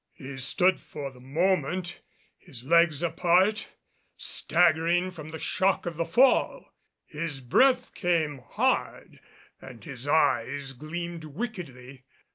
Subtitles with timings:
[0.13, 1.99] He stood for the moment,
[2.39, 3.69] his legs apart,
[4.17, 6.73] staggering from the shock of the fall.
[7.05, 9.19] His breath came hard
[9.61, 12.05] and his eyes gleamed wickedly.